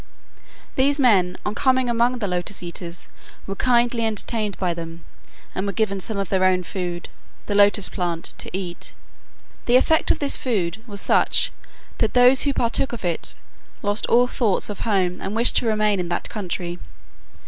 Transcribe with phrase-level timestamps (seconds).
[0.77, 3.07] These men on coming among the Lotus eaters
[3.45, 5.05] were kindly entertained by them,
[5.53, 7.07] and were given some of their own food,
[7.45, 8.95] the lotus plant, to eat.
[9.67, 11.51] The effect of this food was such
[11.99, 13.35] that those who partook of it
[13.83, 16.79] lost all thoughts of home and wished to remain in that country.